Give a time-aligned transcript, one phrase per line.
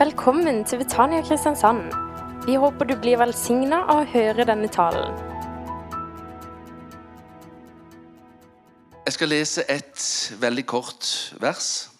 [0.00, 1.92] Velkommen til Betania Kristiansand.
[2.46, 5.12] Vi håper du blir velsigna av å høre denne talen.
[9.04, 10.04] Jeg skal lese et
[10.40, 11.10] veldig kort
[11.42, 11.90] vers.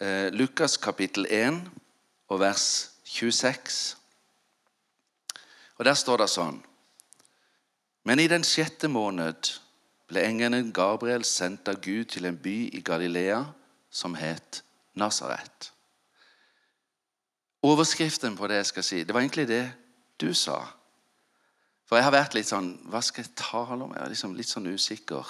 [0.00, 1.58] Eh, Lukas kapittel 1
[2.32, 2.64] og vers
[3.04, 3.98] 26.
[5.76, 6.62] Og Der står det sånn
[8.04, 9.52] Men i den sjette måned
[10.08, 13.44] ble engelen Gabriel sendt av Gud til en by i Galilea
[13.90, 14.62] som het
[14.96, 15.72] Nasaret.
[17.62, 19.64] Overskriften på det jeg skal si, det var egentlig det
[20.20, 20.58] du sa.
[21.86, 23.92] For jeg har vært litt sånn Hva skal jeg tale om?
[23.94, 25.28] Jeg er liksom litt sånn usikker.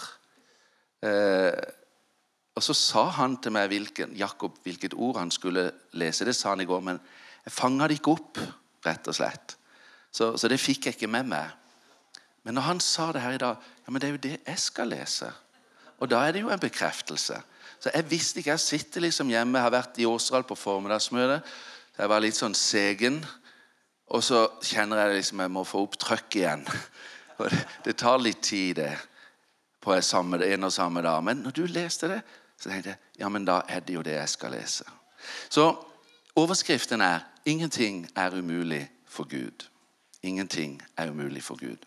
[1.02, 1.62] Eh,
[2.52, 6.26] og så sa han til meg hvilken, Jakob hvilket ord han skulle lese.
[6.28, 7.00] Det sa han i går, men
[7.42, 8.40] jeg fanga det ikke opp,
[8.84, 9.56] rett og slett.
[10.12, 11.56] Så, så, det fikk jeg ikke med meg.
[12.44, 14.60] Men når han sa det her i dag, ja, men det er jo det jeg
[14.60, 15.30] skal lese.
[16.02, 17.38] Og da er det jo en bekreftelse.
[17.82, 21.40] Så jeg visste ikke, jeg sitter liksom hjemme, har vært i Åseral på formiddagsmøte.
[21.98, 23.20] Jeg var litt sånn segen.
[24.12, 26.66] Og så kjenner jeg liksom jeg må få opp trøkk igjen.
[27.42, 27.48] Det,
[27.82, 28.92] det, tar litt tid, det.
[29.82, 31.24] På samme, en og samme dag.
[31.26, 32.20] Men når du leste det,
[32.54, 34.84] så tenkte jeg ja, men da er det jo det jeg skal lese.
[35.50, 35.64] Så
[36.38, 39.66] overskriften er 'Ingenting er umulig for Gud'.
[40.22, 41.82] Ingenting er umulig for Gud.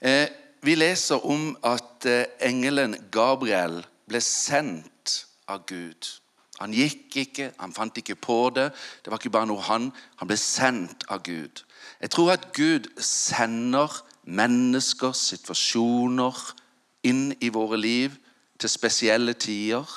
[0.00, 0.28] Eh,
[0.62, 6.08] vi leser om at eh, engelen Gabriel ble sendt av Gud.
[6.60, 8.70] Han gikk ikke, han fant ikke på det.
[9.04, 9.88] Det var ikke bare noe han.
[10.20, 11.64] Han ble sendt av Gud.
[12.00, 16.36] Jeg tror at Gud sender mennesker, situasjoner,
[17.02, 18.16] inn i våre liv
[18.60, 19.88] til spesielle tider.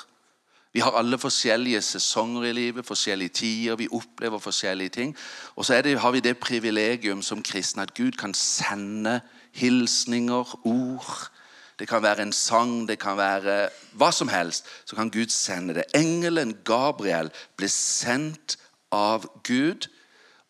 [0.74, 3.76] Vi har alle forskjellige sesonger i livet, forskjellige tider.
[3.76, 5.16] Vi opplever forskjellige ting.
[5.56, 9.20] Og så det, har vi det privilegium som kristne at Gud kan sende
[9.52, 11.30] hilsninger, ord,
[11.78, 14.68] det kan være en sang, det kan være hva som helst.
[14.86, 15.88] Så kan Gud sende det.
[15.94, 18.56] Engelen Gabriel ble sendt
[18.94, 19.88] av Gud,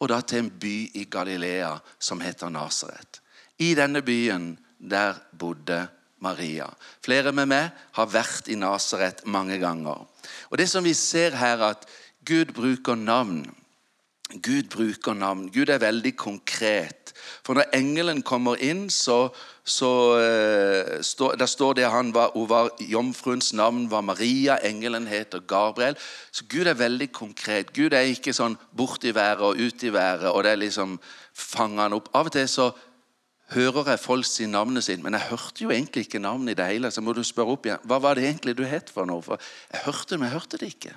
[0.01, 3.23] og da til en by i Galilea som heter Nasaret.
[3.59, 5.87] I denne byen der bodde
[6.21, 6.67] Maria.
[7.05, 10.05] Flere med meg har vært i Nasaret mange ganger.
[10.51, 11.87] Og det som vi ser her, at
[12.25, 13.45] Gud bruker navn.
[14.43, 15.51] Gud bruker navn.
[15.53, 17.13] Gud er veldig konkret.
[17.45, 19.29] For når engelen kommer inn, så
[19.65, 25.41] så uh, stå, Der står det han var, var Jomfruens navn var Maria, engelen heter
[25.41, 25.97] Gabriel.
[26.33, 27.73] Så Gud er veldig konkret.
[27.73, 30.29] Gud er ikke sånn bort i været og ut i været.
[30.29, 30.99] og det er liksom
[31.33, 32.11] fanger han opp.
[32.13, 32.71] Av og til så
[33.55, 36.69] hører jeg folk si navnet sitt, men jeg hørte jo egentlig ikke navnet i det
[36.69, 36.91] hele.
[36.91, 37.81] Så må du spørre opp igjen.
[37.89, 39.25] Hva var det egentlig du het for noe?
[39.25, 39.41] For
[39.73, 40.93] jeg hørte det, men jeg hørte det ikke.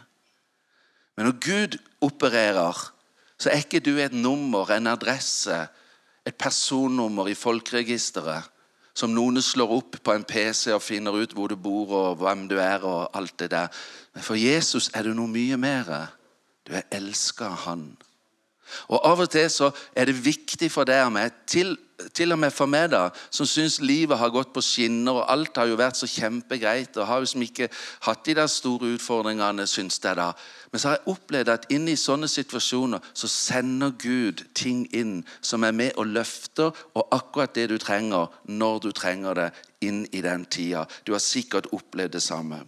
[1.15, 2.83] Men når Gud opererer,
[3.39, 5.55] så er ikke du et nummer, en adresse,
[6.27, 8.51] et personnummer i folkeregisteret
[8.97, 12.47] som noen slår opp på en PC og finner ut hvor du bor og hvem
[12.49, 12.81] du er.
[12.81, 13.67] og alt det der.
[14.13, 16.09] Men for Jesus er du noe mye mer.
[16.65, 17.97] Du er elska av Han.
[18.89, 21.77] Og Av og til så er det viktig for deg og meg, til,
[22.13, 25.57] til og med for meg, da, som syns livet har gått på skinner, og alt
[25.57, 27.69] har jo vært så kjempegreit, og har liksom ikke
[28.05, 30.31] hatt de der store utfordringene, syns jeg da.
[30.71, 35.23] Men så har jeg opplevd at inn i sånne situasjoner så sender Gud ting inn
[35.41, 39.51] som er med og løfter, og akkurat det du trenger, når du trenger det,
[39.85, 40.87] inn i den tida.
[41.05, 42.63] Du har sikkert opplevd det samme.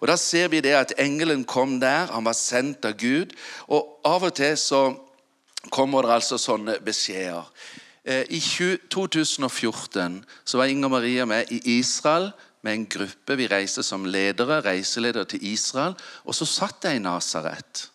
[0.00, 3.32] Og Da ser vi det at engelen kom der, han var sendt av Gud.
[3.68, 4.82] Og av og til så
[5.70, 7.44] kommer det altså sånne beskjeder.
[8.04, 12.30] Eh, I 2014 så var Inger Maria med i Israel
[12.62, 13.36] med en gruppe.
[13.36, 15.94] Vi reiste som ledere, reiseledere til Israel.
[16.24, 17.90] Og så satt jeg i Nasaret.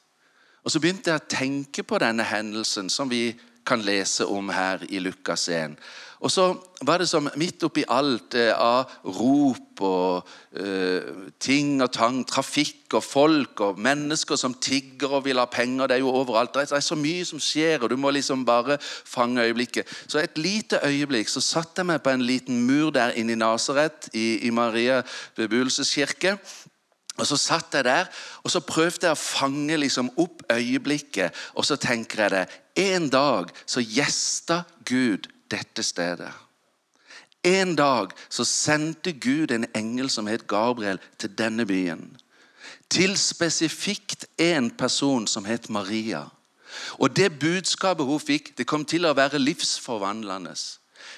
[0.64, 3.36] Og så begynte jeg å tenke på denne hendelsen som vi
[3.66, 5.78] kan lese om her i Lukas 1.
[6.26, 6.46] Og så
[6.82, 12.96] var det som midt oppi alt eh, av rop og uh, ting og tang, trafikk
[12.96, 15.92] og folk og mennesker som tigger og vil ha penger.
[15.92, 16.56] Det er jo overalt.
[16.56, 19.92] Det er så mye som skjer, og du må liksom bare fange øyeblikket.
[20.08, 23.42] Så et lite øyeblikk så satte jeg meg på en liten mur der inne i
[23.42, 25.02] Nasaret, i, i Maria
[25.36, 26.38] bebudelseskirke.
[27.20, 28.10] Og Så satt jeg der
[28.44, 31.36] og så prøvde jeg å fange liksom opp øyeblikket.
[31.56, 32.46] Og så tenker jeg det.
[32.88, 36.32] En dag så gjesta Gud dette stedet.
[37.46, 42.18] En dag så sendte Gud en engel som het Gabriel, til denne byen.
[42.90, 46.26] Til spesifikt en person som het Maria.
[47.00, 50.56] Og det budskapet hun fikk, det kom til å være livsforvandlende.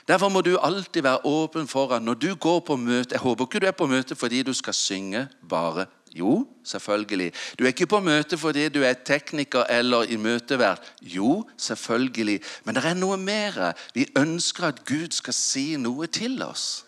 [0.08, 3.46] Derfor må du alltid være åpen for at når du går på møte Jeg håper
[3.46, 5.86] ikke du er på møte fordi du skal synge bare
[6.18, 7.32] jo, selvfølgelig.
[7.60, 10.82] Du er ikke på møte fordi du er tekniker eller i møteverd.
[11.02, 12.42] Jo, selvfølgelig.
[12.64, 13.72] Men det er noe mer.
[13.94, 16.87] Vi ønsker at Gud skal si noe til oss.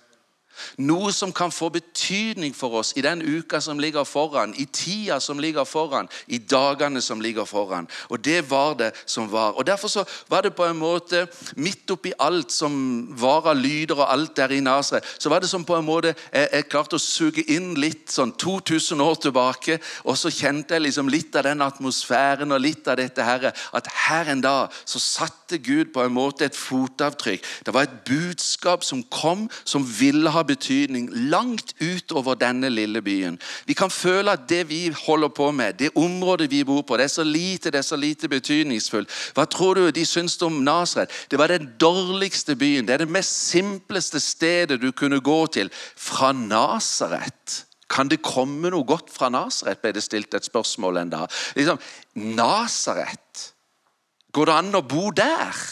[0.78, 5.20] Noe som kan få betydning for oss i den uka som ligger foran, i tida
[5.20, 7.88] som ligger foran, i dagene som ligger foran.
[8.10, 9.58] Og det var det som var.
[9.58, 12.74] Og Derfor så var det på en måte, midt oppi alt som
[13.20, 16.16] var av lyder og alt der i Nasaret, så var det som på en måte
[16.34, 19.80] jeg, jeg klarte å suge inn litt sånn 2000 år tilbake.
[20.06, 23.92] Og så kjente jeg liksom litt av den atmosfæren og litt av dette her, at
[24.08, 27.46] her en dag så satte Gud på en måte et fotavtrykk.
[27.66, 33.38] Det var et budskap som kom, som ville ha betydning langt utover denne lille byen.
[33.70, 37.08] Vi kan føle at det vi holder på med, det området vi bor på, det
[37.08, 39.14] er så lite, det er så lite betydningsfullt.
[39.38, 41.14] Hva tror du de syns om Nasaret?
[41.32, 42.88] Det var den dårligste byen.
[42.88, 45.72] Det er det mest simpleste stedet du kunne gå til.
[45.96, 47.66] Fra Nasaret.
[47.90, 49.82] Kan det komme noe godt fra Nasaret?
[49.82, 51.38] ble det stilt et spørsmål en dag.
[51.58, 51.80] Liksom,
[52.38, 53.54] Nasaret.
[54.32, 55.64] Går det an å bo der?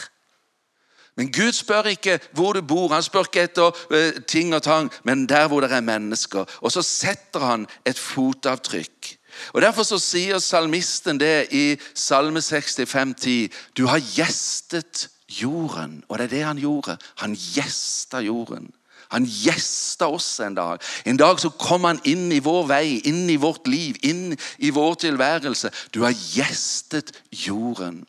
[1.17, 4.91] Men Gud spør ikke hvor du bor, han spør ikke etter uh, ting og tang,
[5.03, 6.45] men der hvor det er mennesker.
[6.61, 9.17] Og så setter han et fotavtrykk.
[9.53, 13.51] Og Derfor så sier salmisten det i Salme 65, 10.
[13.77, 16.03] Du har gjestet jorden.
[16.07, 16.97] Og det er det han gjorde.
[17.21, 18.71] Han gjesta jorden.
[19.09, 20.81] Han gjesta oss en dag.
[21.05, 24.71] En dag så kom han inn i vår vei, inn i vårt liv, inn i
[24.75, 25.71] vår tilværelse.
[25.95, 28.03] Du har gjestet jorden.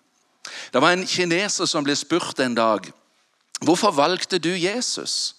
[0.73, 2.91] Det var en kineser som ble spurt en dag
[3.59, 5.35] Hvorfor valgte du Jesus?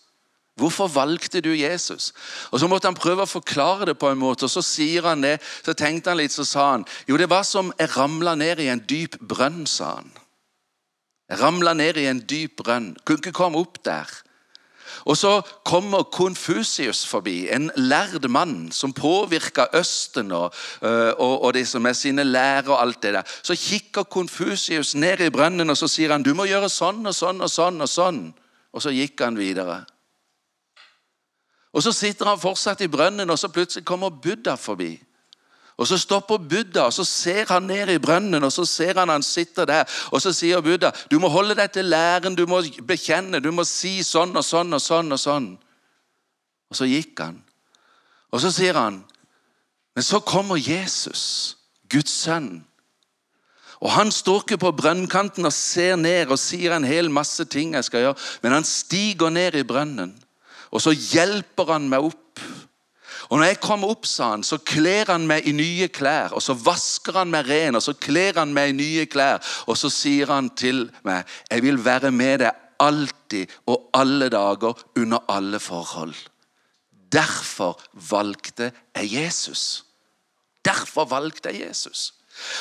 [0.59, 2.13] Hvorfor valgte du Jesus?
[2.51, 5.23] Og Så måtte han prøve å forklare det på en måte, og så sier han
[5.23, 5.37] det.
[5.63, 8.67] Så tenkte han litt, så sa han jo, det var som jeg ramla ned i
[8.67, 10.11] en dyp brønn, sa han.
[11.29, 12.95] Jeg ramla ned i en dyp brønn.
[13.05, 14.09] Kunne ikke komme opp der.
[15.05, 21.53] Og så kommer Konfusius forbi, en lærd mann som påvirka Østen og, øh, og, og
[21.53, 23.23] det som er sine lærer og alt det der.
[23.43, 27.15] Så kikker Konfusius ned i brønnen og så sier han, du må gjøre sånn og
[27.15, 27.81] sånn og sånn.
[27.81, 28.21] Og sånn.
[28.73, 29.83] Og så gikk han videre.
[31.73, 34.95] Og Så sitter han fortsatt i brønnen, og så plutselig kommer Buddha forbi.
[35.79, 39.09] Og Så stopper Buddha, og så ser han ned i brønnen, og så ser han
[39.09, 39.83] han sitter der.
[40.11, 43.63] Og så sier Buddha, 'Du må holde deg til læren, du må bekjenne, du må
[43.63, 45.57] si sånn og sånn og sånn.' Og sånn.
[46.69, 47.43] Og så gikk han.
[48.31, 49.05] Og så sier han,
[49.95, 51.55] 'Men så kommer Jesus,
[51.89, 52.65] Guds sønn.'
[53.79, 57.73] Og Han står ikke på brønnkanten og ser ned og sier en hel masse ting
[57.73, 60.23] jeg skal gjøre, men han stiger ned i brønnen,
[60.71, 62.28] og så hjelper han meg opp.
[63.29, 66.33] Og når jeg kommer opp, sa han, så kler han meg i nye klær.
[66.33, 69.43] Og så vasker han meg ren, og så kler han meg i nye klær.
[69.69, 74.73] Og så sier han til meg, 'Jeg vil være med deg alltid og alle dager
[74.97, 76.27] under alle forhold'.
[77.11, 79.85] Derfor valgte jeg Jesus.
[80.65, 82.13] Derfor valgte jeg Jesus.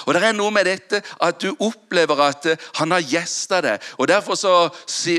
[0.07, 3.85] Og Det er noe med dette at du opplever at eh, han har gjesta deg.
[3.99, 4.55] Og Derfor så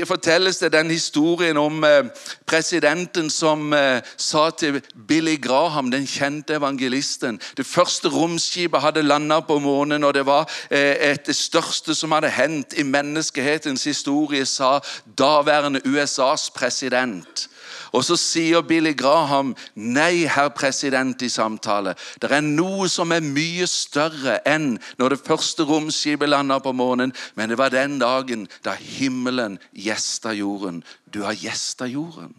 [0.08, 2.10] fortelles det den historien om eh,
[2.46, 9.40] presidenten som eh, sa til Billy Graham, den kjente evangelisten Det første romskipet hadde landa
[9.40, 14.80] på månen, og det var et det største som hadde hendt i menneskehetens historie, sa
[15.18, 17.48] daværende USAs president.
[17.92, 21.96] Og så sier Billy Graham nei, herr president, i samtale.
[22.22, 27.14] Det er noe som er mye større enn når det første romskipet landa på månen.
[27.34, 30.84] Men det var den dagen da himmelen gjesta jorden.
[31.10, 32.34] Du har gjesta jorden.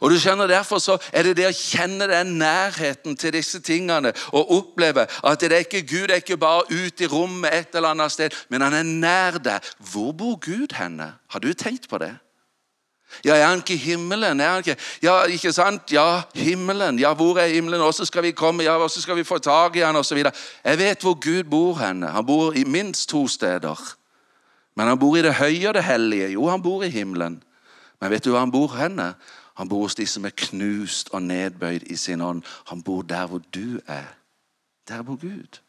[0.00, 4.12] Og du skjønner Derfor så er det det å kjenne den nærheten til disse tingene
[4.36, 7.76] og oppleve at det er ikke Gud det er ikke bare ute i rommet et
[7.78, 9.64] eller annet sted, men han er nær deg.
[9.92, 11.14] Hvor bor Gud henne?
[11.32, 12.12] Har du tenkt på det?
[13.24, 14.40] Ja, er han ikke i himmelen?
[14.40, 14.76] Er han ikke?
[15.02, 15.92] Ja, ikke sant?
[15.92, 16.98] Ja, himmelen.
[16.98, 17.80] Ja, hvor er himmelen?
[17.80, 18.62] Hvordan skal vi komme?
[18.62, 19.96] Ja, hvordan skal vi få tak i han?
[19.96, 20.32] Og så videre.
[20.64, 22.06] Jeg vet hvor Gud bor henne.
[22.06, 23.96] Han bor i minst to steder.
[24.76, 26.28] Men han bor i det høye og det hellige.
[26.28, 27.42] Jo, han bor i himmelen.
[28.00, 29.14] Men vet du hvor han bor henne?
[29.54, 32.42] Han bor hos de som er knust og nedbøyd i sin ånd.
[32.66, 34.06] Han bor der hvor du er.
[34.88, 35.60] Der bor Gud.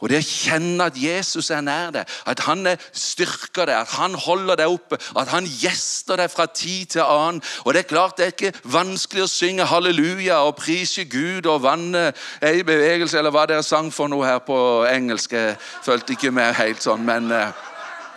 [0.00, 4.14] Og Det å kjenne at Jesus er nær deg, at han styrker deg, at han
[4.14, 7.42] holder deg oppe, at han gjester deg fra tid til annen.
[7.64, 11.62] Og Det er klart det er ikke vanskelig å synge halleluja og prise Gud og
[11.62, 14.58] vannet er i bevegelse, eller hva dere sang for noe her på
[14.90, 15.32] engelsk.
[15.32, 17.50] Jeg følte ikke med helt sånn, men uh,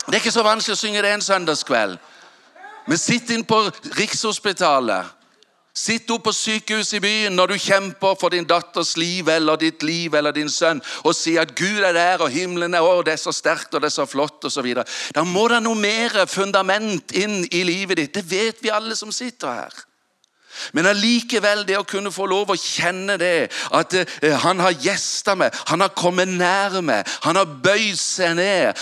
[0.07, 1.97] det er ikke så vanskelig å synge det en søndagskveld.
[2.87, 3.59] Men sitt inn på
[3.97, 5.16] Rikshospitalet
[5.77, 9.83] Sitt opp på sykehuset i byen når du kjemper for din datters liv eller ditt
[9.85, 13.13] liv eller din sønn, og si at Gud er der, og himmelen er å, det
[13.13, 14.71] er så sterkt og det er så flott osv.
[15.13, 18.17] Da må det noe mer fundament inn i livet ditt.
[18.17, 19.83] Det vet vi alle som sitter her.
[20.73, 25.35] Men allikevel det å kunne få lov å kjenne det, at uh, han har gjesta
[25.37, 28.73] meg, han har kommet nær meg, han har bøyd seg ned.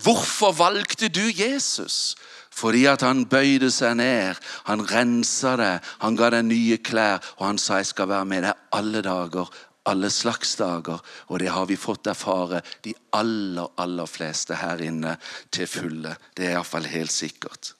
[0.00, 2.16] Hvorfor valgte du Jesus?
[2.58, 7.46] Fordi at han bøyde seg ned, han rensa det, han ga deg nye klær, og
[7.46, 9.50] han sa 'jeg skal være med deg alle dager',
[9.86, 10.98] alle slags dager.
[11.28, 15.16] Og det har vi fått erfare, de aller, aller fleste her inne,
[15.50, 16.16] til fulle.
[16.36, 17.72] Det er iallfall helt sikkert.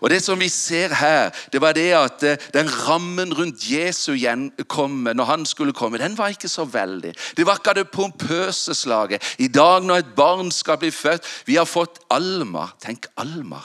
[0.00, 4.12] Og Det som vi ser her, det var det at eh, den rammen rundt Jesu
[4.12, 7.14] gjenkomme, når han skulle komme, den var ikke så veldig.
[7.36, 9.22] Det var ikke det pompøse slaget.
[9.38, 12.68] I dag når et barn skal bli født Vi har fått Alma.
[12.80, 13.62] Tenk Alma.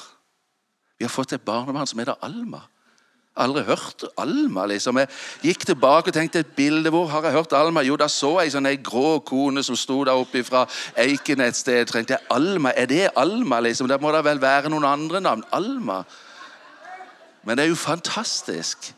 [1.04, 2.62] Vi har fått et barnebarn som heter Alma.
[3.36, 4.64] Aldri hørt Alma.
[4.66, 4.98] liksom.
[5.02, 5.10] Jeg
[5.42, 6.90] gikk tilbake og tenkte et bilde.
[6.90, 7.82] Hvor har jeg hørt Alma?
[7.84, 10.62] Jo, da så jeg sånn ei grå kone som sto der oppe fra
[10.96, 11.92] Eiken et sted.
[11.92, 13.60] tenkte jeg, Alma, Er det Alma?
[13.60, 13.88] liksom?
[13.88, 15.44] Da må det vel være noen andre navn.
[15.52, 16.06] Alma.
[17.44, 18.94] Men det er jo fantastisk.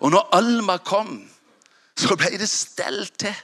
[0.00, 1.24] Og når Alma kom,
[1.96, 3.34] så ble det stelt til.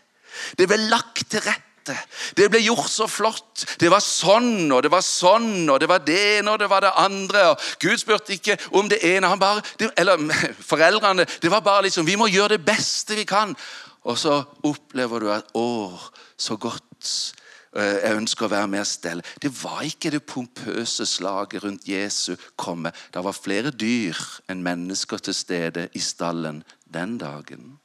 [0.59, 1.98] Det ble lagt til rette dette.
[2.36, 3.64] Det ble gjort så flott.
[3.78, 6.84] Det var sånn og det var sånn, og det var det ene og det var
[6.84, 7.48] det andre.
[7.50, 9.28] og Gud spurte ikke om det ene.
[9.28, 9.62] han bare,
[9.96, 10.18] Eller
[10.70, 11.26] foreldrene.
[11.42, 13.56] Det var bare liksom Vi må gjøre det beste vi kan.
[14.04, 15.98] Og så opplever du at Å,
[16.36, 17.34] så godt.
[17.76, 19.22] Eh, jeg ønsker å være med og stelle.
[19.40, 22.92] Det var ikke det pompøse slaget rundt Jesu komme.
[23.14, 24.18] Det var flere dyr
[24.50, 27.78] enn mennesker til stede i stallen den dagen.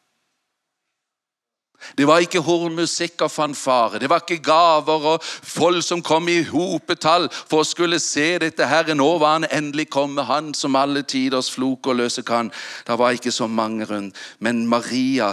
[1.98, 4.00] Det var ikke hornmusikk og fanfare.
[4.02, 8.66] Det var ikke gaver og folk som kom i hopetall for å skulle se dette
[8.68, 8.96] Herre.
[8.98, 12.52] Nå var han endelig kommet, han som alle tiders flok og løse kan.
[12.88, 14.18] Det var ikke så mange rundt.
[14.40, 15.32] Men Maria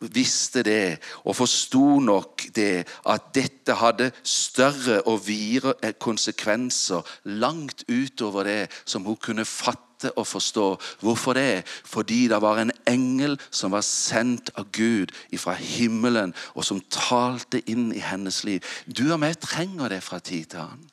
[0.00, 8.48] visste det, og forsto nok det, at dette hadde større og videre konsekvenser langt utover
[8.48, 10.66] det som hun kunne fatte lette å forstå.
[11.00, 11.64] Hvorfor det?
[11.84, 17.62] Fordi det var en engel som var sendt av Gud fra himmelen, og som talte
[17.66, 18.62] inn i hennes liv.
[18.86, 20.91] Du og meg trenger det fra tid til annen.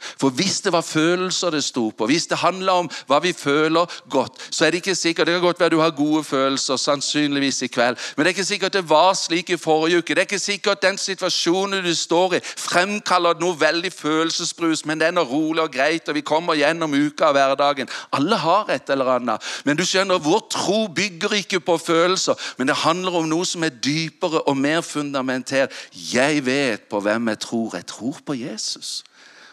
[0.00, 3.88] For hvis det var følelser det sto på, hvis det handla om hva vi føler
[4.10, 7.62] godt, så er det ikke sikkert Det kan godt være du har gode følelser, sannsynligvis
[7.62, 10.14] i kveld, men det er ikke sikkert det var slik i forrige uke.
[10.14, 15.18] Det er ikke sikkert den situasjonen du står i, fremkaller noe veldig følelsesbrus, men den
[15.18, 17.88] er rolig og greit, og vi kommer gjennom uka og hverdagen.
[18.12, 19.50] Alle har et eller annet.
[19.64, 23.64] Men du skjønner, vår tro bygger ikke på følelser, men det handler om noe som
[23.66, 25.74] er dypere og mer fundamentert.
[25.92, 27.76] Jeg vet på hvem jeg tror.
[27.76, 29.00] Jeg tror på Jesus.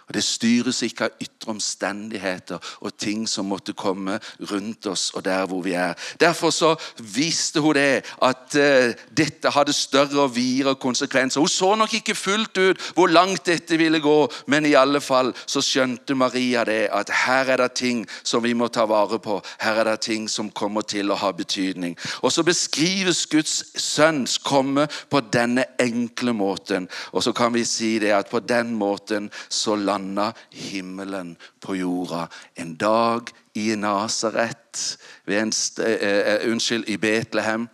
[0.08, 4.16] Og Det styres ikke av ytre omstendigheter og ting som måtte komme
[4.52, 5.98] rundt oss og der hvor vi er.
[6.20, 6.76] Derfor så
[7.16, 11.42] visste hun det, at uh, dette hadde større og videre konsekvenser.
[11.44, 14.16] Hun så nok ikke fullt ut hvor langt dette ville gå,
[14.48, 18.54] men i alle fall så skjønte Maria det, at her er det ting som vi
[18.56, 19.42] må ta vare på.
[19.60, 21.98] Her er det ting som kommer til å ha betydning.
[22.24, 26.88] Og så beskrives Guds sønns komme på denne enkle måten.
[27.12, 31.76] Og så kan vi si det at på den måten så landet landa himmelen på
[31.76, 32.28] jorda.
[32.56, 37.68] En dag i Nasaret, uh, unnskyld, i Betlehem.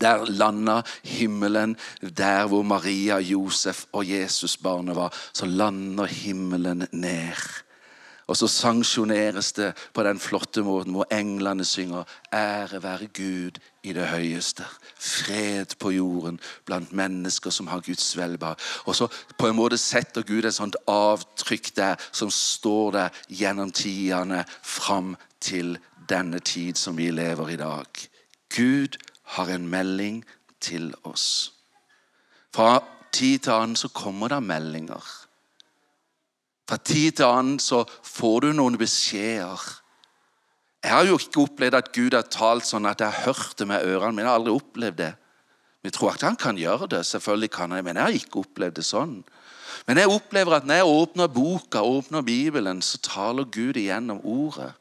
[0.00, 5.12] Der landa himmelen der hvor Maria, Josef og Jesusbarnet var.
[5.32, 7.62] Så lander himmelen ned.
[8.32, 13.92] Og så sanksjoneres det på den flotte måten hvor englene synger 'Ære være Gud i
[13.92, 14.64] det høyeste'.
[14.96, 18.56] Fred på jorden blant mennesker som har Guds velbehag.
[18.84, 19.08] Og så
[19.38, 25.16] på en måte setter Gud et sånt avtrykk der som står der gjennom tidene fram
[25.40, 27.86] til denne tid som vi lever i dag.
[28.56, 30.24] Gud har en melding
[30.60, 31.52] til oss.
[32.54, 35.04] Fra tid til annen så kommer det meldinger.
[36.68, 39.62] Fra tid til annen så får du noen beskjeder.
[40.82, 43.68] Jeg har jo ikke opplevd at Gud har talt sånn at jeg har hørt det
[43.70, 44.26] med ørene mine.
[44.26, 45.12] Jeg har aldri opplevd det.
[45.82, 47.06] Vi tror ikke han kan gjøre det.
[47.06, 49.22] selvfølgelig kan han det, Men jeg har ikke opplevd det sånn.
[49.86, 54.72] Men jeg opplever at når jeg åpner boka, åpner Bibelen, så taler Gud igjennom ordet.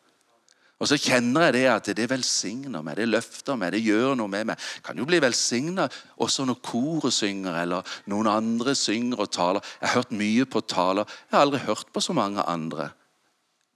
[0.82, 4.32] Og så kjenner jeg det at det velsigner meg, det løfter meg, det gjør noe
[4.32, 4.64] med meg.
[4.80, 5.86] Jeg kan jo bli velsigna
[6.26, 9.68] også når koret synger, eller noen andre synger og taler.
[9.78, 11.06] Jeg har hørt mye på taler.
[11.30, 12.90] Jeg har aldri hørt på så mange andre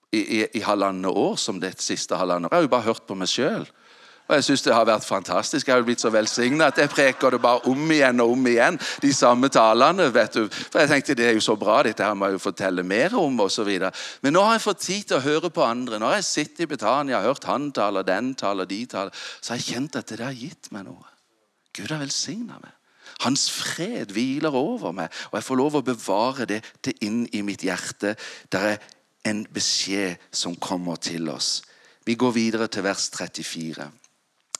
[0.09, 2.49] i, i, i halvannet år som det siste halvannet.
[2.49, 3.69] Jeg har jo bare hørt på meg sjøl.
[4.25, 5.67] Og jeg synes det har vært fantastisk.
[5.67, 8.79] Jeg har blitt så velsigna at jeg preker det bare om igjen og om igjen.
[9.01, 10.07] De samme talene.
[10.13, 10.47] vet du.
[10.49, 13.13] For jeg tenkte det er jo så bra, dette her må jeg jo fortelle mer
[13.19, 13.37] om.
[13.65, 13.91] Videre.
[14.21, 15.99] Men nå har jeg fått tid til å høre på andre.
[15.99, 19.13] Nå har jeg sittet i Betania og hørt han tale, den tale, de tale.
[19.13, 21.05] Så har jeg kjent at det har gitt meg noe.
[21.75, 22.73] Gud har velsigna meg.
[23.23, 27.43] Hans fred hviler over meg, og jeg får lov å bevare det til inn i
[27.45, 28.15] mitt hjerte.
[28.51, 28.89] Der er
[29.25, 31.61] en beskjed som kommer til oss.
[32.05, 33.87] Vi går videre til vers 34.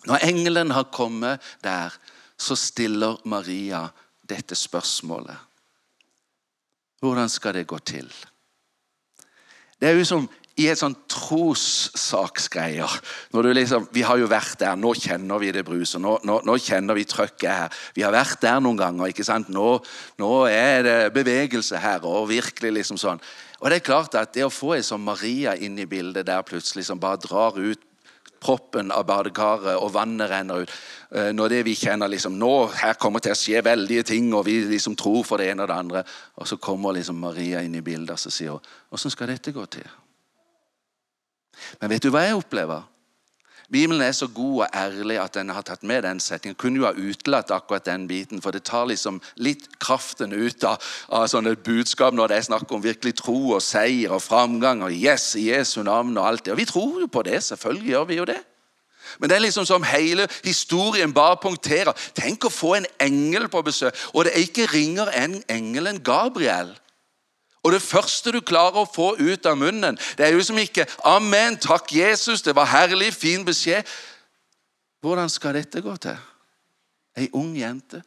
[0.06, 1.94] Når engelen har kommet der,
[2.38, 3.86] så stiller Maria
[4.30, 5.38] dette spørsmålet.
[7.02, 8.10] Hvordan skal det gå til?
[9.80, 12.92] Det er jo som i et sånn trossaksgreier.
[13.36, 14.78] Når du liksom, Vi har jo vært der.
[14.80, 16.00] Nå kjenner vi det bruset.
[16.02, 17.82] Nå, nå, nå, kjenner vi trøkket her.
[17.96, 19.12] Vi har vært der noen ganger.
[19.12, 19.50] ikke sant?
[19.52, 19.82] Nå,
[20.18, 22.06] nå, er det bevegelse her.
[22.06, 23.20] og virkelig liksom sånn.
[23.60, 26.42] Og det er klart at det å få ei som Maria inn i bildet der
[26.42, 27.82] plutselig, som bare drar ut
[28.46, 30.74] proppen av badekaret, og vannet renner ut.
[31.12, 34.46] Eh, når det vi kjenner liksom, nå her kommer til å skje veldige ting, og
[34.48, 36.04] vi liksom tror for det ene og det andre.
[36.42, 39.54] Og så kommer liksom Maria inn i bildet og så sier hun, åssen skal dette
[39.56, 39.88] gå til?
[41.82, 42.84] Men vet du hva jeg opplever?
[43.76, 46.56] Bibelen er så god og ærlig at den har tatt med den setningen.
[46.56, 50.80] Kunne jo ha utelatt akkurat den biten, for det tar liksom litt kraften ut av,
[51.12, 54.96] av sånne budskap når det er snakk om virkelig tro og seier og framgang og
[54.96, 56.56] yes i Jesu navn og alt det.
[56.56, 58.40] Og vi tror jo på det, selvfølgelig gjør vi jo det.
[59.20, 61.92] Men det er liksom som hele historien bare punkterer.
[62.16, 66.04] Tenk å få en engel på besøk, og det er ikke ringer en engel enn
[66.04, 66.72] Gabriel.
[67.66, 70.86] Og det første du klarer å få ut av munnen, det er jo som ikke
[71.02, 73.90] 'Amen, takk, Jesus, det var herlig, fin beskjed'.
[75.02, 76.18] Hvordan skal dette gå til?
[77.18, 78.04] Ei ung jente.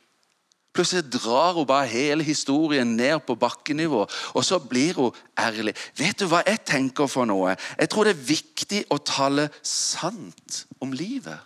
[0.75, 5.75] Plutselig drar hun bare hele historien ned på bakkenivå, og så blir hun ærlig.
[5.97, 7.57] Vet du hva jeg tenker for noe?
[7.79, 11.39] Jeg tror det er viktig å tale sant om livet.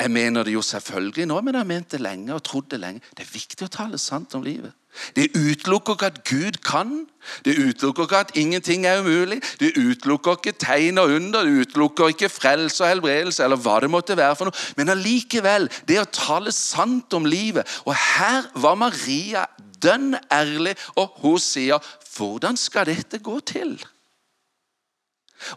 [0.00, 2.80] Jeg mener det jo selvfølgelig nå, men jeg har ment det lenge og trodd det
[2.80, 3.00] lenge.
[3.14, 4.74] Det er viktig å tale sant om livet.
[5.16, 7.06] Det utelukker ikke at Gud kan.
[7.44, 9.40] Det utelukker ikke at ingenting er umulig.
[9.60, 11.44] Det utelukker ikke tegn og under.
[11.44, 14.66] Det utelukker ikke frelse og helbredelse eller hva det måtte være for noe.
[14.76, 17.68] Men allikevel, det å tale sant om livet.
[17.84, 19.46] Og her var Maria
[19.82, 23.78] dønn ærlig, og hun sier, 'Hvordan skal dette gå til?'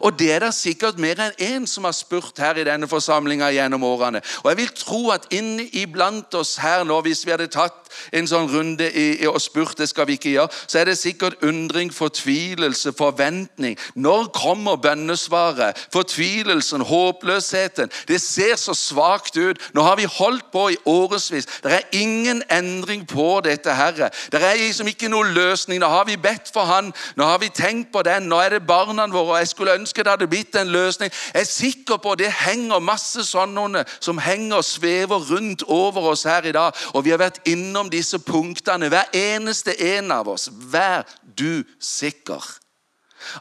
[0.00, 3.50] Og det er det sikkert mer enn én som har spurt her i denne forsamlinga
[3.52, 4.22] gjennom årene.
[4.42, 8.28] Og jeg vil tro at inni iblant oss her nå, hvis vi hadde tatt en
[8.28, 11.42] sånn runde i, i, og spurt, det skal vi ikke gjøre, så er det sikkert
[11.44, 13.76] undring, fortvilelse, forventning.
[13.94, 15.78] Når kommer bønnesvaret?
[15.92, 17.92] Fortvilelsen, håpløsheten.
[18.08, 19.60] Det ser så svakt ut.
[19.74, 21.48] Nå har vi holdt på i årevis.
[21.64, 24.10] Det er ingen endring på dette, Herre.
[24.32, 25.80] Det er liksom ikke noen løsning.
[25.82, 26.92] Nå har vi bedt for Han.
[27.16, 28.28] Nå har vi tenkt på den.
[28.30, 29.32] Nå er det barna våre.
[29.32, 31.12] og Jeg skulle ønske det hadde blitt en løsning.
[31.34, 36.24] Jeg er sikker på det henger masse sånne som henger og svever rundt over oss
[36.28, 36.72] her i dag.
[36.94, 40.48] Og vi har vært innom disse punktene, hver eneste en av oss.
[40.52, 41.06] Vær
[41.38, 42.42] du sikker.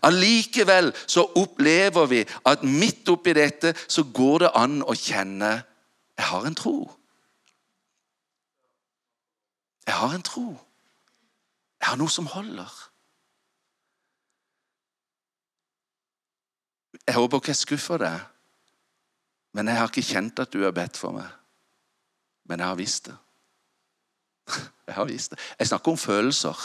[0.05, 5.51] Allikevel så opplever vi at midt oppi dette så går det an å kjenne
[6.21, 6.91] jeg har en tro.
[9.87, 10.43] Jeg har en tro.
[11.81, 12.69] Jeg har noe som holder.
[17.07, 18.19] Jeg håper ikke jeg skuffer deg,
[19.57, 21.27] men jeg har ikke kjent at du har bedt for meg.
[22.47, 23.17] Men jeg har visst det.
[24.87, 25.39] Jeg har visst det.
[25.59, 26.57] Jeg snakker om følelser.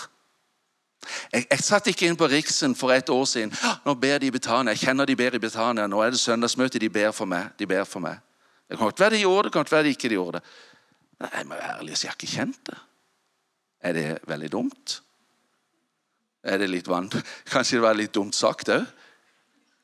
[1.33, 3.53] Jeg, jeg satt ikke inn på Riksen for et år siden.
[3.85, 4.73] Nå ber de i Betania.
[4.75, 5.87] Jeg kjenner de ber i Betania.
[5.87, 6.81] Nå er det søndagsmøte.
[6.83, 7.53] De ber for meg.
[7.59, 8.19] De ber for meg.
[8.67, 10.55] Det kan godt være de gjorde det, kan godt være de ikke gjorde det.
[11.21, 12.79] Nei, jeg må være ærlig og si jeg har ikke kjent det.
[13.87, 14.97] Er det veldig dumt?
[16.43, 17.11] Er det litt vann?
[17.53, 18.89] Kanskje det var litt dumt sagt òg?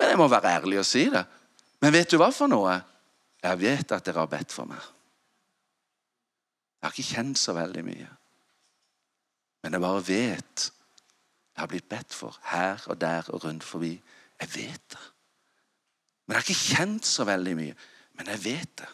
[0.03, 1.23] Men jeg må være ærlig og si det.
[1.83, 2.75] Men vet du hva for noe?
[3.43, 4.83] Jeg vet at dere har bedt for meg.
[6.81, 8.09] Jeg har ikke kjent så veldig mye.
[9.63, 10.65] Men jeg bare vet
[11.53, 13.93] jeg har blitt bedt for her og der og rundt forbi.
[14.41, 15.05] Jeg vet det.
[16.27, 17.75] Men jeg har ikke kjent så veldig mye.
[18.19, 18.89] Men jeg vet det.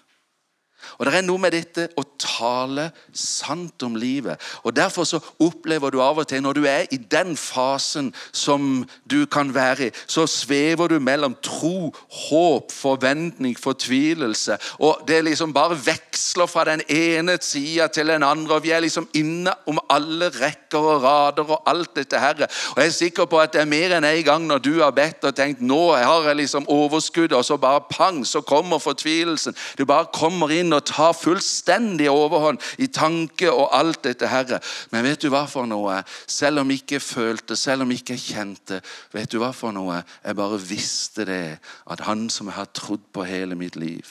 [0.98, 4.40] Og Det er noe med dette å tale sant om livet.
[4.64, 8.86] Og Derfor så opplever du av og til, når du er i den fasen som
[9.10, 11.92] du kan være i, så svever du mellom tro,
[12.28, 14.58] håp, forventning, fortvilelse.
[14.78, 18.54] Og Det liksom bare veksler fra den ene sida til den andre.
[18.54, 22.46] og Vi er liksom inne om alle rekker og rader og alt dette her.
[22.76, 24.90] Og Jeg er sikker på at det er mer enn en gang når du har
[24.90, 29.56] bedt og tenkt nå har jeg liksom overskuddet, og så bare pang, så kommer fortvilelsen.
[29.78, 34.60] Du bare kommer inn og tar fullstendig overhånd i tanke og alt dette herre.
[34.92, 36.00] Men vet du hva for noe?
[36.26, 38.80] Selv om jeg ikke følte, selv om jeg ikke kjente,
[39.14, 40.02] vet du hva for noe?
[40.24, 44.06] Jeg bare visste det, at han som jeg har trodd på hele mitt liv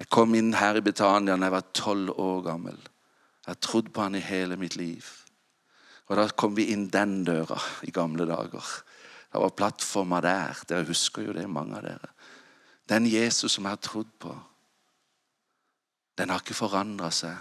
[0.00, 2.78] Jeg kom inn her i Betania da jeg var tolv år gammel.
[3.44, 5.06] Jeg har trodd på han i hele mitt liv.
[6.10, 8.66] Og da kom vi inn den døra i gamle dager.
[9.32, 10.58] Det var plattforma der.
[10.68, 12.10] Dere husker jo det, mange av dere.
[12.90, 14.34] Den Jesus som jeg har trodd på.
[16.22, 17.34] Den har ikke forandra seg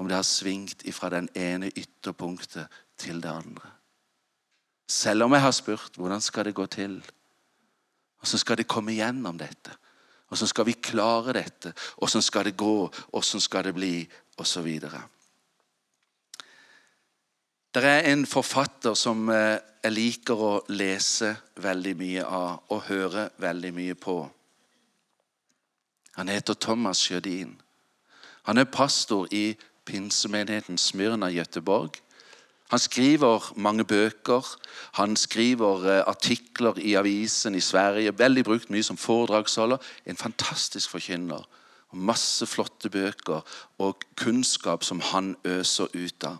[0.00, 2.66] om det har svingt fra den ene ytterpunktet
[2.98, 3.68] til det andre.
[4.90, 6.96] Selv om jeg har spurt hvordan skal det gå til,
[8.18, 9.76] hvordan skal det komme gjennom dette,
[10.26, 13.94] hvordan skal vi klare dette, hvordan skal det gå, hvordan skal det bli,
[14.40, 14.68] osv.
[17.70, 23.30] Det er en forfatter som eh, jeg liker å lese veldig mye av og høre
[23.38, 24.20] veldig mye på.
[26.18, 27.60] Han heter Thomas Sjødin.
[28.42, 32.00] Han er pastor i pinsemenigheten Smyrna i Gøteborg.
[32.70, 34.46] Han skriver mange bøker.
[34.92, 38.18] Han skriver eh, artikler i avisen i Sverige.
[38.18, 39.78] Veldig brukt mye som foredragsholder.
[40.06, 41.42] En fantastisk forkynner.
[41.92, 43.42] Masse flotte bøker
[43.78, 46.38] og kunnskap som han øser ut av.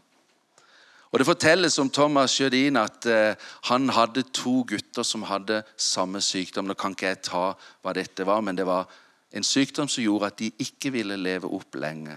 [1.10, 3.34] Og Det fortelles om Thomas Sjødin at eh,
[3.66, 6.70] han hadde to gutter som hadde samme sykdom.
[6.70, 7.46] Nå kan ikke jeg ta
[7.82, 8.86] hva dette var, men det var
[9.32, 12.16] en sykdom som gjorde at de ikke ville leve opp lenge.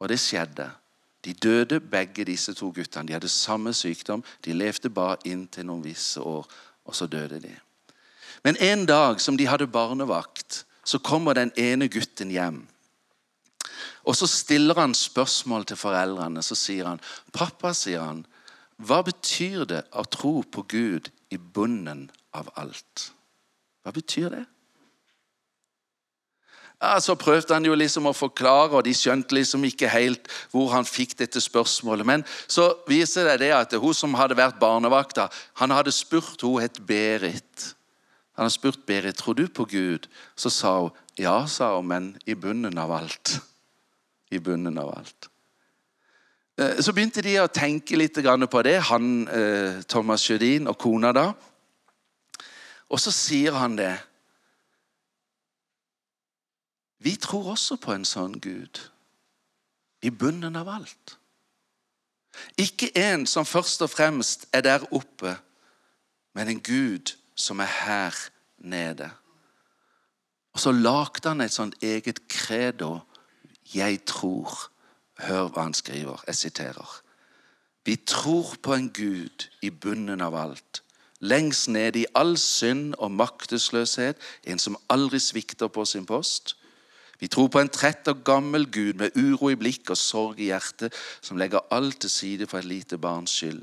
[0.00, 0.68] Og det skjedde.
[1.24, 3.08] De døde begge disse to guttene.
[3.08, 4.24] De hadde samme sykdom.
[4.44, 6.44] De levde bare inntil noen visse år,
[6.84, 7.54] og så døde de.
[8.44, 12.66] Men en dag som de hadde barnevakt, så kommer den ene gutten hjem.
[14.04, 16.42] Og så stiller han spørsmål til foreldrene.
[16.42, 17.00] Så sier han,
[17.32, 18.26] 'Pappa', sier han,
[18.78, 23.12] 'hva betyr det å tro på Gud i bunnen av alt?'
[23.82, 24.44] Hva betyr det?
[26.84, 30.68] Ja, Så prøvde han jo liksom å forklare, og de skjønte liksom ikke helt hvor
[30.74, 32.06] han fikk dette spørsmålet.
[32.06, 36.60] Men så viser det det at hun som hadde vært barnevakta, han hadde spurt Hun
[36.60, 37.72] het Berit.
[38.36, 40.08] Han hadde spurt Berit tror du på Gud.
[40.36, 43.38] Så sa hun ja, sa hun, men i bunnen av alt
[44.34, 45.28] i bunnen av alt.
[46.58, 51.12] Eh, så begynte de å tenke litt på det, han eh, Thomas Sjødin og kona
[51.14, 51.28] da.
[52.90, 53.94] Og så sier han det.
[57.04, 58.80] Vi tror også på en sånn Gud.
[60.00, 61.18] I bunnen av alt.
[62.56, 65.36] Ikke en som først og fremst er der oppe,
[66.34, 68.16] men en Gud som er her
[68.58, 69.10] nede.
[70.56, 73.00] Og så lagde han et sånt eget credo
[73.74, 74.70] 'Jeg tror'.
[75.18, 76.22] Hør hva han skriver.
[76.26, 77.02] Jeg siterer.
[77.84, 80.82] Vi tror på en Gud i bunnen av alt.
[81.20, 86.56] Lengst nede i all synd og maktesløshet, en som aldri svikter på sin post.
[87.20, 90.50] Vi tror på en trett og gammel Gud med uro i blikk og sorg i
[90.50, 93.62] hjertet, som legger alt til side for et lite barns skyld.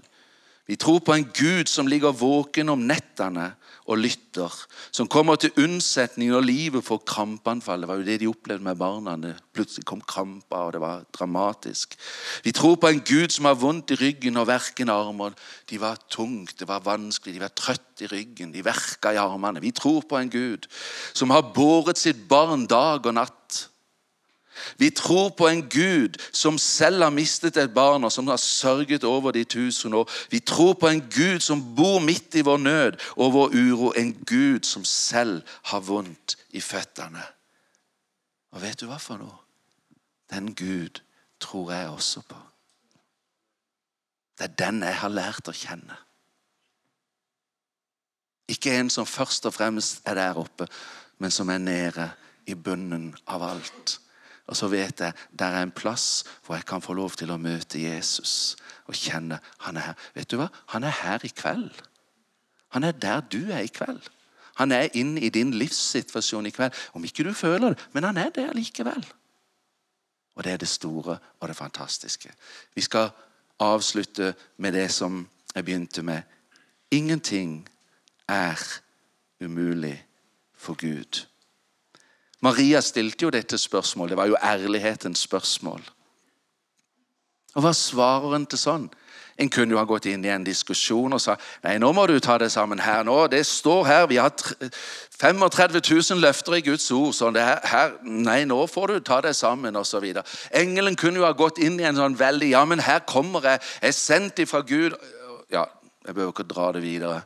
[0.69, 3.51] Vi tror på en Gud som ligger våken om nettene
[3.89, 4.53] og lytter.
[4.93, 7.81] Som kommer til unnsetning når livet får krampeanfall.
[7.81, 9.15] Det var jo det de opplevde med barna.
[9.55, 11.97] Plutselig kom kramper, og det var dramatisk.
[12.45, 15.35] Vi tror på en Gud som har vondt i ryggen og verken armer.
[15.69, 19.63] De var tungt, det var vanskelig, de var trøtt i ryggen, de verka i armene.
[19.63, 20.69] Vi tror på en Gud
[21.13, 23.65] som har båret sitt barn dag og natt
[24.77, 29.03] vi tror på en Gud som selv har mistet et barn, og som har sørget
[29.03, 30.09] over de tusen år.
[30.31, 33.93] Vi tror på en Gud som bor midt i vår nød og vår uro.
[33.97, 37.23] En Gud som selv har vondt i føttene.
[38.51, 39.39] Og vet du hva for noe?
[40.31, 41.01] Den Gud
[41.39, 42.37] tror jeg også på.
[44.37, 45.95] Det er den jeg har lært å kjenne.
[48.51, 50.67] Ikke en som først og fremst er der oppe,
[51.21, 52.09] men som er nede
[52.49, 54.00] i bunnen av alt.
[54.51, 57.39] Og så vet jeg der er en plass hvor jeg kan få lov til å
[57.39, 58.57] møte Jesus
[58.91, 60.01] og kjenne han er her.
[60.17, 60.49] Vet du hva?
[60.75, 61.71] Han er her i kveld.
[62.75, 64.03] Han er der du er i kveld.
[64.59, 66.75] Han er inne i din livssituasjon i kveld.
[66.93, 69.05] Om ikke du føler det, men han er der likevel.
[70.35, 72.33] Og det er det store og det fantastiske.
[72.75, 73.09] Vi skal
[73.59, 76.21] avslutte med det som jeg begynte med.
[76.91, 77.69] Ingenting
[78.27, 78.59] er
[79.41, 80.05] umulig
[80.55, 81.25] for Gud.
[82.41, 84.15] Maria stilte jo dette spørsmålet.
[84.15, 85.81] Det var jo ærlighetens spørsmål.
[87.55, 88.89] Og hva svarer en til sånn?
[89.41, 92.17] En kunne jo ha gått inn i en diskusjon og sa nei, nå må du
[92.21, 93.03] ta det sammen her.
[93.03, 97.13] nå, Det står her, vi har 35 000 løfter i Guds ord.
[97.15, 100.03] sånn det her, Nei, nå får du ta det sammen, osv.
[100.51, 103.61] Engelen kunne jo ha gått inn i en sånn veldig Ja, men her kommer jeg.
[103.81, 104.97] Jeg er sendt ifra Gud.
[105.49, 105.65] Ja,
[106.05, 107.23] Jeg behøver ikke dra det videre.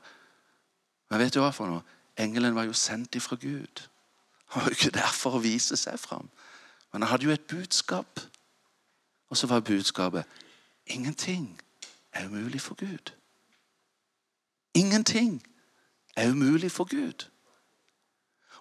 [1.10, 1.84] Men vet du hva for noe?
[2.17, 3.82] Engelen var jo sendt ifra Gud.
[4.45, 6.29] Han var jo ikke der for å vise seg fram.
[6.93, 8.19] Men han hadde jo et budskap.
[9.29, 10.23] Og så var budskapet
[10.88, 11.62] ingenting
[12.13, 13.12] er umulig for Gud.
[14.73, 15.43] Ingenting
[16.15, 17.27] er umulig for Gud.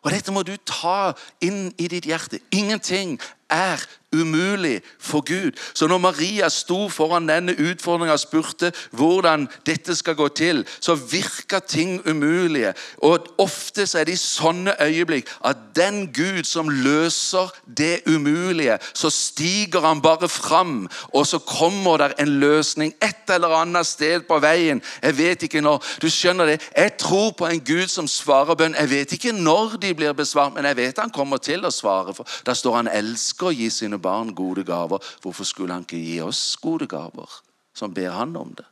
[0.03, 2.41] Og dette må du ta inn i ditt hjerte.
[2.53, 3.83] Ingenting er
[4.15, 5.53] umulig for Gud.
[5.75, 10.95] Så når Maria sto foran denne utfordringa og spurte hvordan dette skal gå til, så
[10.95, 12.75] virka ting umulige.
[12.99, 19.11] Og ofte er det i sånne øyeblikk at den Gud som løser det umulige, så
[19.11, 24.39] stiger han bare fram, og så kommer der en løsning et eller annet sted på
[24.39, 24.83] veien.
[25.03, 25.85] Jeg vet ikke når.
[26.03, 26.61] Du skjønner det?
[26.77, 28.77] Jeg tror på en Gud som svarer bønn.
[28.79, 32.15] Jeg vet ikke når de blir besvart, men jeg vet han kommer til å svare.
[32.15, 32.89] For da står han
[33.35, 35.03] elsker å gi sine barn gode gaver.
[35.23, 37.43] Hvorfor skulle han ikke gi oss gode gaver?
[37.75, 38.65] som ber han om det.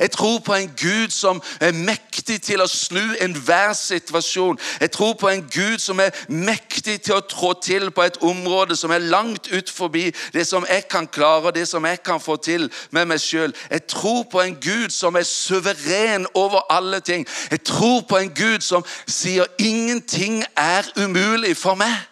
[0.00, 4.58] Jeg tror på en Gud som er mektig til å snu enhver situasjon.
[4.80, 8.76] Jeg tror på en Gud som er mektig til å trå til på et område
[8.76, 12.20] som er langt ut forbi det som jeg kan klare, og det som jeg kan
[12.20, 13.56] få til med meg sjøl.
[13.70, 17.24] Jeg tror på en Gud som er suveren over alle ting.
[17.50, 22.09] Jeg tror på en Gud som sier 'ingenting er umulig for meg'.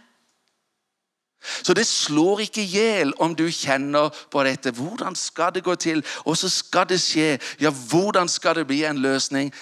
[1.62, 4.70] Så det slår ikke i hjel om du kjenner på dette.
[4.70, 6.04] Hvordan skal det gå til?
[6.24, 7.38] Og så skal det skje?
[7.60, 9.52] Ja, hvordan skal det bli en løsning?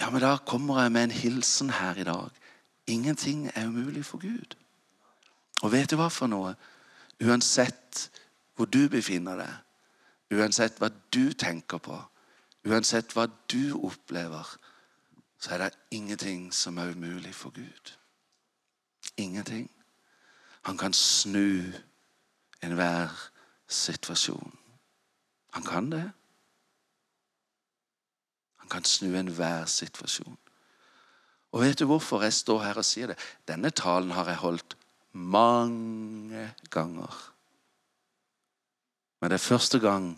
[0.00, 2.30] Ja, men da kommer jeg med en hilsen her i dag.
[2.86, 4.56] Ingenting er umulig for Gud.
[5.62, 6.54] Og vet du hva for noe?
[7.24, 8.10] Uansett
[8.56, 9.52] hvor du befinner deg,
[10.36, 11.96] uansett hva du tenker på,
[12.68, 14.48] uansett hva du opplever,
[15.40, 17.92] så er det ingenting som er umulig for Gud.
[19.16, 19.68] Ingenting.
[20.66, 21.72] Han kan snu
[22.62, 23.12] enhver
[23.68, 24.58] situasjon.
[25.54, 26.10] Han kan det.
[28.56, 30.38] Han kan snu enhver situasjon.
[31.52, 33.18] Og vet du hvorfor jeg står her og sier det?
[33.48, 34.76] Denne talen har jeg holdt
[35.12, 37.14] mange ganger.
[39.20, 40.10] Men det er første gang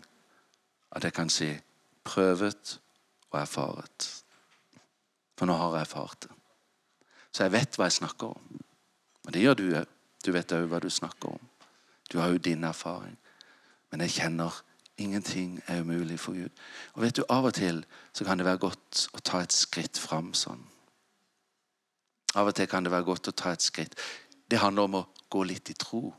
[0.91, 1.51] at jeg kan si
[2.03, 2.79] prøvet
[3.29, 4.09] og erfaret.
[5.37, 6.33] For nå har jeg erfart det.
[7.31, 8.59] Så jeg vet hva jeg snakker om.
[9.27, 9.95] Og det gjør du òg.
[10.25, 11.49] Du vet òg hva du snakker om.
[12.11, 13.17] Du har jo din erfaring.
[13.91, 14.63] Men jeg kjenner
[14.97, 16.49] ingenting er umulig for Gud.
[16.93, 19.97] Og vet du, Av og til så kan det være godt å ta et skritt
[19.97, 20.65] fram sånn.
[22.35, 23.95] Av og til kan det være godt å ta et skritt.
[24.51, 26.13] Det handler om å gå litt i tro.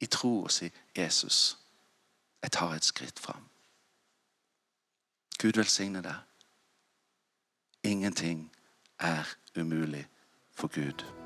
[0.00, 1.56] I tro og si 'Jesus,
[2.42, 3.48] jeg tar et skritt fram'.
[5.38, 6.16] Gud velsigne deg.
[7.84, 8.50] Ingenting
[8.98, 10.06] er umulig
[10.52, 11.25] for Gud.